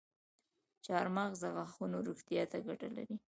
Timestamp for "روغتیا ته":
2.07-2.57